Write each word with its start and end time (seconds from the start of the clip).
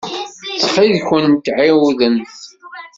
Ttxil-kent 0.61 1.45
ɛiwdemt. 1.59 2.37